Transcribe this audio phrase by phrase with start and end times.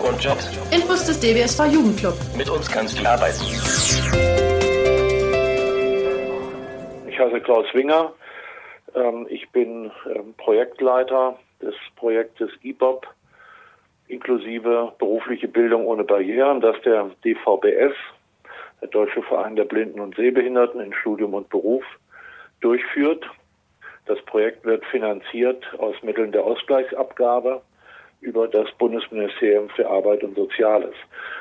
[0.00, 0.58] Ausbildung und Jobs.
[0.72, 2.14] Infos des DBSV Jugendclub.
[2.36, 3.40] Mit uns kannst du arbeiten.
[7.08, 8.12] Ich heiße Klaus Winger.
[8.94, 13.06] Ähm, ich bin ähm, Projektleiter des Projektes IBOB
[14.08, 17.94] inklusive berufliche Bildung ohne Barrieren, das der DVBS,
[18.80, 21.84] der Deutsche Verein der Blinden und Sehbehinderten in Studium und Beruf,
[22.60, 23.24] durchführt.
[24.06, 27.62] Das Projekt wird finanziert aus Mitteln der Ausgleichsabgabe
[28.20, 30.94] über das Bundesministerium für Arbeit und Soziales.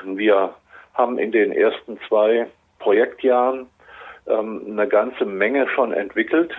[0.03, 0.53] Wir
[0.93, 2.47] haben in den ersten zwei
[2.79, 3.67] Projektjahren
[4.27, 6.51] ähm, eine ganze Menge schon entwickelt,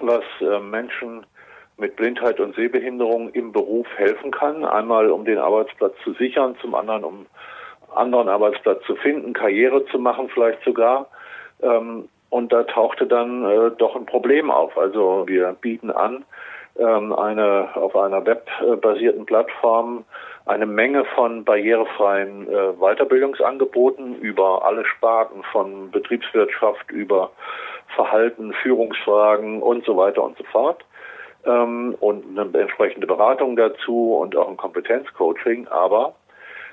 [0.00, 1.26] was äh, Menschen
[1.76, 4.64] mit Blindheit und Sehbehinderung im Beruf helfen kann.
[4.64, 7.26] Einmal um den Arbeitsplatz zu sichern, zum anderen um
[7.94, 11.08] anderen Arbeitsplatz zu finden, Karriere zu machen vielleicht sogar.
[11.62, 14.76] Ähm, und da tauchte dann äh, doch ein Problem auf.
[14.76, 16.24] Also wir bieten an,
[16.78, 20.04] ähm, eine auf einer webbasierten Plattform
[20.46, 27.32] eine Menge von barrierefreien äh, Weiterbildungsangeboten über alle Sparten von Betriebswirtschaft über
[27.94, 30.84] Verhalten, Führungsfragen und so weiter und so fort.
[31.44, 35.66] Ähm, und eine entsprechende Beratung dazu und auch ein Kompetenzcoaching.
[35.68, 36.14] Aber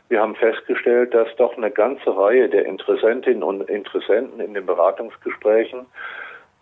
[0.09, 5.87] wir haben festgestellt, dass doch eine ganze Reihe der Interessentinnen und Interessenten in den Beratungsgesprächen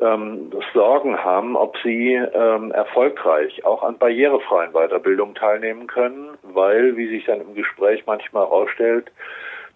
[0.01, 7.07] ähm, Sorgen haben, ob sie ähm, erfolgreich auch an barrierefreien Weiterbildungen teilnehmen können, weil, wie
[7.07, 9.11] sich dann im Gespräch manchmal herausstellt,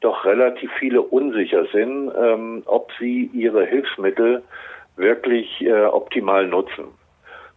[0.02, 4.44] doch relativ viele unsicher sind, ähm, ob sie ihre Hilfsmittel
[4.98, 6.86] wirklich äh, optimal nutzen.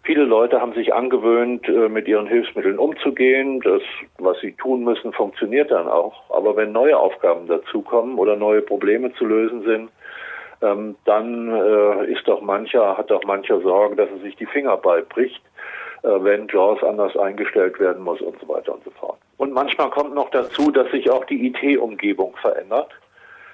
[0.09, 3.61] Viele Leute haben sich angewöhnt, äh, mit ihren Hilfsmitteln umzugehen.
[3.61, 3.83] Das,
[4.19, 6.31] was sie tun müssen, funktioniert dann auch.
[6.31, 9.91] Aber wenn neue Aufgaben dazukommen oder neue Probleme zu lösen sind,
[10.63, 14.77] ähm, dann äh, ist doch mancher, hat doch mancher Sorge, dass er sich die Finger
[14.77, 15.43] beibricht,
[16.03, 19.19] äh, wenn JAWS anders eingestellt werden muss und so weiter und so fort.
[19.37, 22.91] Und manchmal kommt noch dazu, dass sich auch die IT-Umgebung verändert.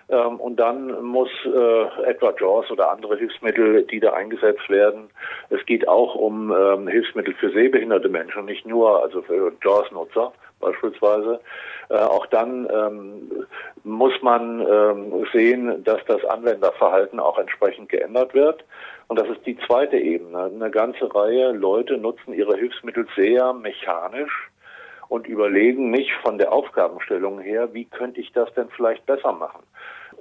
[0.09, 5.11] Ähm, und dann muss äh, etwa JAWS oder andere Hilfsmittel, die da eingesetzt werden,
[5.51, 11.41] es geht auch um ähm, Hilfsmittel für sehbehinderte Menschen, nicht nur also für JAWS-Nutzer beispielsweise.
[11.91, 13.47] Äh, auch dann ähm,
[13.85, 18.64] muss man ähm, sehen, dass das Anwenderverhalten auch entsprechend geändert wird.
[19.09, 20.51] Und das ist die zweite Ebene.
[20.55, 24.51] Eine ganze Reihe Leute nutzen ihre Hilfsmittel sehr mechanisch
[25.09, 29.63] und überlegen nicht von der Aufgabenstellung her, wie könnte ich das denn vielleicht besser machen?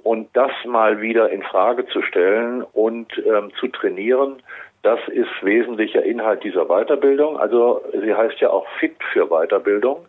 [0.02, 4.42] Und das mal wieder in Frage zu stellen und ähm, zu trainieren,
[4.84, 7.38] das ist wesentlicher Inhalt dieser Weiterbildung.
[7.38, 10.04] Also sie heißt ja auch Fit für Weiterbildung.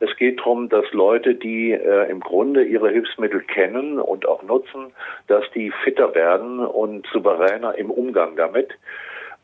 [0.00, 4.92] Es geht darum, dass Leute, die äh, im Grunde ihre Hilfsmittel kennen und auch nutzen,
[5.28, 8.70] dass die fitter werden und souveräner im Umgang damit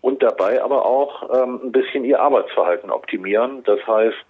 [0.00, 3.62] und dabei aber auch ähm, ein bisschen ihr Arbeitsverhalten optimieren.
[3.64, 4.24] Das heißt,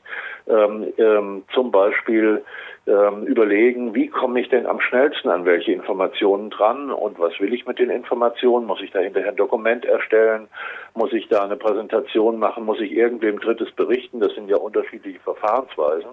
[0.46, 2.44] ähm, ähm, zum Beispiel
[2.86, 7.54] ähm, überlegen, wie komme ich denn am schnellsten an welche Informationen dran und was will
[7.54, 8.66] ich mit den Informationen?
[8.66, 10.48] Muss ich da hinterher ein Dokument erstellen?
[10.94, 12.66] Muss ich da eine Präsentation machen?
[12.66, 14.20] Muss ich irgendwem Drittes berichten?
[14.20, 16.10] Das sind ja unterschiedliche Verfahrensweisen.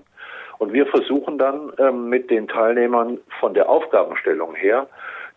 [0.60, 4.88] Und wir versuchen dann ähm, mit den Teilnehmern von der Aufgabenstellung her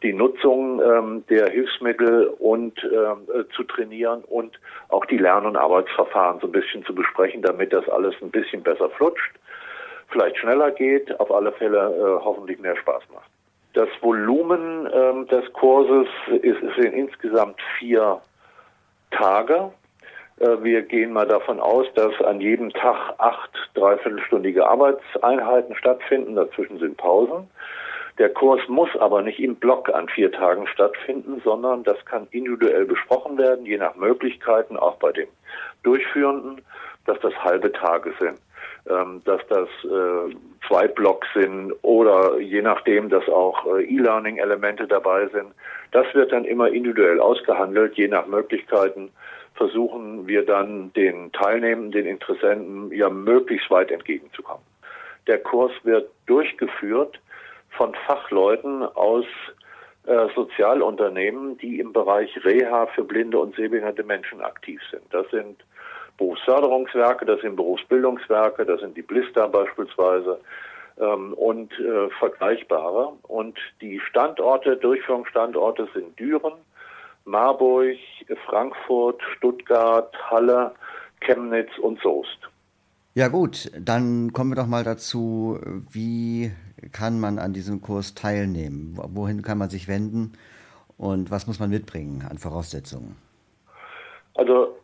[0.04, 4.60] die Nutzung ähm, der Hilfsmittel und ähm, äh, zu trainieren und
[4.90, 8.62] auch die Lern- und Arbeitsverfahren so ein bisschen zu besprechen, damit das alles ein bisschen
[8.62, 9.34] besser flutscht
[10.14, 13.28] vielleicht schneller geht, auf alle Fälle äh, hoffentlich mehr Spaß macht.
[13.74, 16.06] Das Volumen ähm, des Kurses
[16.42, 18.20] ist, sind insgesamt vier
[19.10, 19.72] Tage.
[20.38, 26.36] Äh, wir gehen mal davon aus, dass an jedem Tag acht dreiviertelstündige Arbeitseinheiten stattfinden.
[26.36, 27.50] Dazwischen sind Pausen.
[28.18, 32.84] Der Kurs muss aber nicht im Block an vier Tagen stattfinden, sondern das kann individuell
[32.84, 35.28] besprochen werden, je nach Möglichkeiten, auch bei dem
[35.82, 36.60] Durchführenden,
[37.06, 38.38] dass das halbe Tage sind
[38.88, 40.34] ähm, dass das äh,
[40.68, 45.54] zwei Blocks sind oder je nachdem, dass auch äh, E-Learning-Elemente dabei sind.
[45.92, 49.10] Das wird dann immer individuell ausgehandelt, je nach Möglichkeiten
[49.54, 54.64] versuchen wir dann den Teilnehmenden, den Interessenten ja möglichst weit entgegenzukommen.
[55.28, 57.20] Der Kurs wird durchgeführt
[57.76, 59.24] von Fachleuten aus
[60.06, 65.02] äh, Sozialunternehmen, die im Bereich Reha für blinde und sehbehinderte Menschen aktiv sind.
[65.10, 65.64] Das sind
[66.18, 70.40] Berufsförderungswerke, das sind Berufsbildungswerke, das sind die Blister beispielsweise
[70.98, 73.14] ähm, und äh, vergleichbare.
[73.22, 76.52] Und die Standorte, Durchführungsstandorte sind Düren,
[77.24, 77.96] Marburg,
[78.46, 80.74] Frankfurt, Stuttgart, Halle,
[81.20, 82.38] Chemnitz und Soest.
[83.14, 85.58] Ja gut, dann kommen wir doch mal dazu,
[85.90, 86.50] wie
[86.92, 88.96] kann man an diesem Kurs teilnehmen?
[88.96, 90.32] Wohin kann man sich wenden
[90.96, 93.16] und was muss man mitbringen an Voraussetzungen?
[94.34, 94.76] Also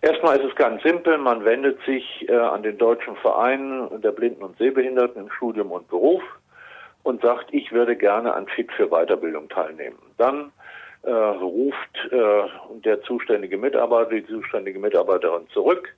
[0.00, 4.44] Erstmal ist es ganz simpel, man wendet sich äh, an den Deutschen Verein der Blinden
[4.44, 6.22] und Sehbehinderten im Studium und Beruf
[7.02, 9.98] und sagt, ich würde gerne an FIT für Weiterbildung teilnehmen.
[10.16, 10.52] Dann
[11.02, 15.88] äh, ruft äh, der zuständige Mitarbeiter, die zuständige Mitarbeiterin zurück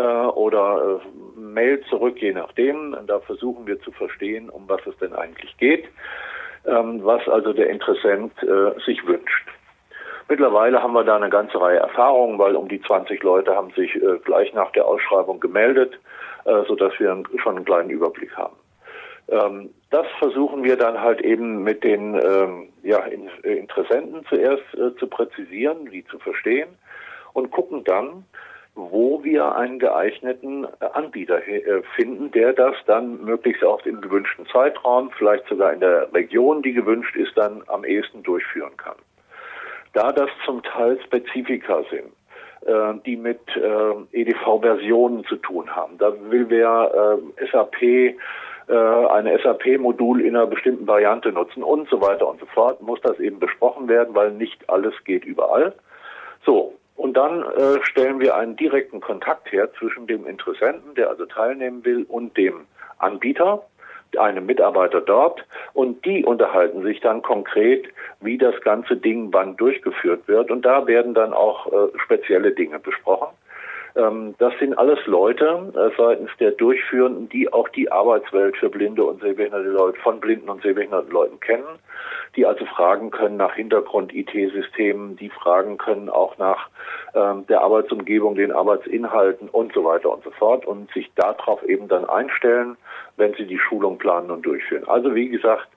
[0.00, 2.94] äh, oder äh, mailt zurück, je nachdem.
[2.94, 5.84] Und da versuchen wir zu verstehen, um was es denn eigentlich geht,
[6.66, 9.48] ähm, was also der Interessent äh, sich wünscht.
[10.28, 13.94] Mittlerweile haben wir da eine ganze Reihe Erfahrungen, weil um die 20 Leute haben sich
[13.96, 15.98] äh, gleich nach der Ausschreibung gemeldet,
[16.44, 18.56] äh, sodass wir schon einen kleinen Überblick haben.
[19.28, 24.94] Ähm, das versuchen wir dann halt eben mit den ähm, ja, äh, Interessenten zuerst äh,
[24.96, 26.68] zu präzisieren, die zu verstehen
[27.32, 28.24] und gucken dann,
[28.74, 34.46] wo wir einen geeigneten äh, Anbieter äh, finden, der das dann möglichst auch im gewünschten
[34.46, 38.96] Zeitraum, vielleicht sogar in der Region, die gewünscht ist, dann am ehesten durchführen kann.
[39.92, 42.12] Da das zum Teil Spezifika sind,
[42.66, 43.40] äh, die mit
[44.12, 45.98] EDV-Versionen zu tun haben.
[45.98, 47.18] Da will wer
[47.50, 48.16] SAP
[48.68, 53.18] eine SAP-Modul in einer bestimmten Variante nutzen und so weiter und so fort, muss das
[53.18, 55.74] eben besprochen werden, weil nicht alles geht überall.
[56.44, 56.74] So,
[57.10, 61.84] und dann äh, stellen wir einen direkten Kontakt her zwischen dem Interessenten, der also teilnehmen
[61.84, 62.66] will, und dem
[62.98, 63.64] Anbieter
[64.16, 65.44] einem Mitarbeiter dort.
[65.72, 67.88] Und die unterhalten sich dann konkret,
[68.20, 70.52] wie das ganze Ding wann durchgeführt wird.
[70.52, 73.34] Und da werden dann auch äh, spezielle Dinge besprochen.
[73.96, 79.02] Ähm, das sind alles Leute äh, seitens der Durchführenden, die auch die Arbeitswelt für blinde
[79.02, 81.66] und sehbehinderte Leute von blinden und sehbehinderten Leuten kennen,
[82.36, 86.68] die also fragen können nach Hintergrund-IT-Systemen, die fragen können auch nach
[87.14, 91.88] ähm, der Arbeitsumgebung, den Arbeitsinhalten und so weiter und so fort und sich darauf eben
[91.88, 92.76] dann einstellen,
[93.16, 94.84] wenn sie die Schulung planen und durchführen.
[94.86, 95.68] Also wie gesagt,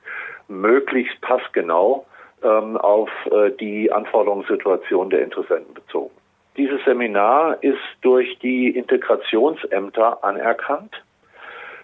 [0.48, 2.06] möglichst passgenau
[2.44, 6.14] ähm, auf äh, die Anforderungssituation der Interessenten bezogen.
[6.58, 11.04] Dieses Seminar ist durch die Integrationsämter anerkannt.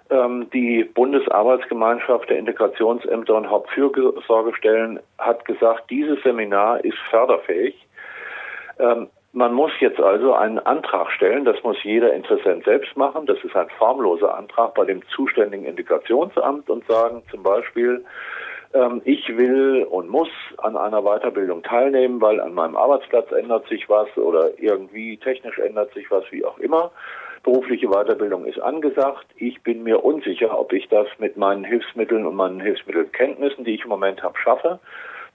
[0.09, 7.75] Ähm, die Bundesarbeitsgemeinschaft der Integrationsämter und Hauptfürsorgestellen hat gesagt, dieses Seminar ist förderfähig.
[8.79, 13.27] Ähm, man muss jetzt also einen Antrag stellen, das muss jeder Interessent selbst machen.
[13.27, 18.03] Das ist ein formloser Antrag bei dem zuständigen Integrationsamt und sagen zum Beispiel,
[18.73, 23.87] ähm, ich will und muss an einer Weiterbildung teilnehmen, weil an meinem Arbeitsplatz ändert sich
[23.87, 26.91] was oder irgendwie technisch ändert sich was, wie auch immer.
[27.49, 29.25] Berufliche Weiterbildung ist angesagt.
[29.35, 33.85] Ich bin mir unsicher, ob ich das mit meinen Hilfsmitteln und meinen Hilfsmittelkenntnissen, die ich
[33.85, 34.79] im Moment habe, schaffe.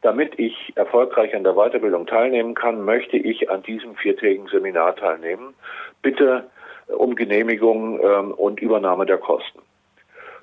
[0.00, 5.54] Damit ich erfolgreich an der Weiterbildung teilnehmen kann, möchte ich an diesem viertägigen Seminar teilnehmen.
[6.02, 6.48] Bitte
[6.86, 9.58] um Genehmigung ähm, und Übernahme der Kosten.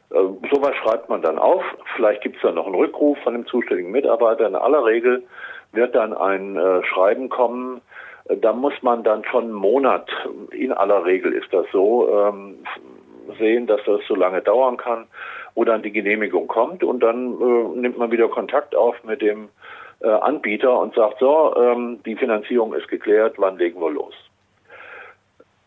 [0.09, 0.17] Äh,
[0.51, 1.63] sowas schreibt man dann auf.
[1.95, 4.45] Vielleicht gibt es dann noch einen Rückruf von dem zuständigen Mitarbeiter.
[4.45, 5.23] In aller Regel
[5.71, 7.79] wird dann ein äh, Schreiben kommen.
[8.25, 10.09] Da muss man dann schon einen Monat,
[10.51, 12.59] in aller Regel ist das so, ähm,
[13.37, 15.07] sehen, dass das so lange dauern kann,
[15.55, 19.49] wo dann die Genehmigung kommt und dann äh, nimmt man wieder Kontakt auf mit dem
[20.01, 24.13] äh, Anbieter und sagt so, ähm, die Finanzierung ist geklärt, wann legen wir los?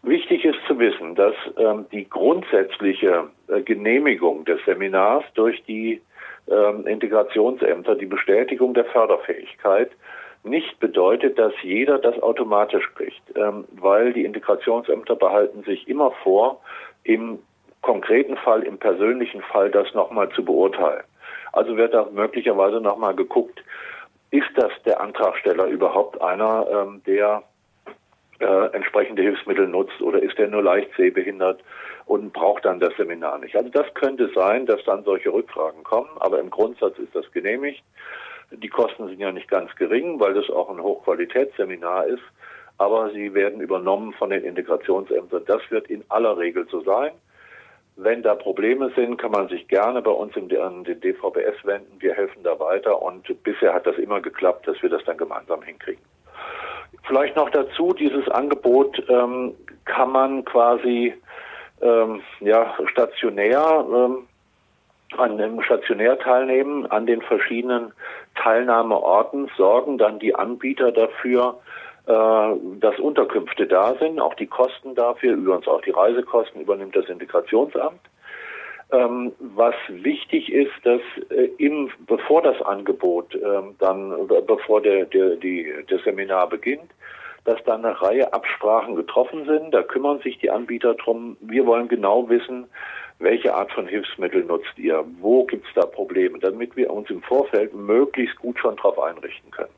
[0.03, 6.03] Wichtig ist zu wissen, dass ähm, die grundsätzliche äh, Genehmigung des Seminars durch die
[6.49, 9.91] ähm, Integrationsämter, die Bestätigung der Förderfähigkeit,
[10.44, 16.61] nicht bedeutet, dass jeder das automatisch kriegt, ähm, weil die Integrationsämter behalten sich immer vor,
[17.02, 17.38] im
[17.82, 21.05] konkreten Fall, im persönlichen Fall das nochmal zu beurteilen.
[21.53, 23.63] Also wird da möglicherweise nochmal geguckt,
[24.31, 27.43] ist das der Antragsteller überhaupt einer, ähm, der
[28.41, 31.60] äh, entsprechende Hilfsmittel nutzt oder ist er nur leicht sehbehindert
[32.06, 33.56] und braucht dann das Seminar nicht.
[33.56, 37.82] Also das könnte sein, dass dann solche Rückfragen kommen, aber im Grundsatz ist das genehmigt.
[38.56, 42.23] Die Kosten sind ja nicht ganz gering, weil das auch ein Hochqualitätsseminar ist,
[42.79, 45.44] aber sie werden übernommen von den Integrationsämtern.
[45.46, 47.13] Das wird in aller Regel so sein.
[47.96, 52.01] Wenn da Probleme sind, kann man sich gerne bei uns in den DVBS wenden.
[52.01, 55.63] Wir helfen da weiter und bisher hat das immer geklappt, dass wir das dann gemeinsam
[55.63, 56.03] hinkriegen.
[57.06, 61.15] Vielleicht noch dazu, dieses Angebot ähm, kann man quasi
[61.82, 64.27] ähm, ja, stationär ähm,
[65.17, 67.93] an dem Stationär teilnehmen, an den verschiedenen
[68.34, 71.61] Teilnahmeorten sorgen dann die Anbieter dafür,
[72.06, 77.08] äh, dass Unterkünfte da sind, auch die Kosten dafür, übrigens auch die Reisekosten übernimmt das
[77.08, 78.01] Integrationsamt.
[78.93, 85.37] Ähm, was wichtig ist, dass äh, im, bevor das Angebot ähm, dann, bevor der, der,
[85.37, 86.91] die, das Seminar beginnt,
[87.44, 89.73] dass da eine Reihe Absprachen getroffen sind.
[89.73, 91.37] Da kümmern sich die Anbieter drum.
[91.41, 92.67] Wir wollen genau wissen,
[93.19, 95.05] welche Art von Hilfsmittel nutzt ihr?
[95.21, 96.39] Wo gibt es da Probleme?
[96.39, 99.73] Damit wir uns im Vorfeld möglichst gut schon darauf einrichten können.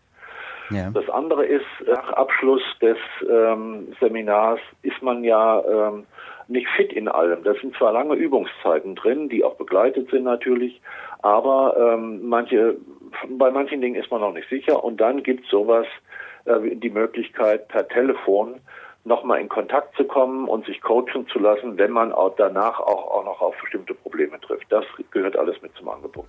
[0.71, 0.91] Ja.
[0.91, 6.07] Das andere ist, nach Abschluss des ähm, Seminars ist man ja ähm,
[6.49, 7.45] nicht fit in allem.
[7.45, 10.81] Das sind zwar lange Übungszeiten drin, die auch begleitet sind natürlich,
[11.23, 12.77] aber ähm, manche,
[13.29, 15.87] bei manchen Dingen ist man noch nicht sicher und dann gibt sowas
[16.45, 18.61] äh, die Möglichkeit per Telefon
[19.07, 23.11] nochmal in Kontakt zu kommen und sich coachen zu lassen, wenn man auch danach auch,
[23.11, 24.67] auch noch auf bestimmte Probleme trifft.
[24.71, 26.27] Das gehört alles mit zum Angebot.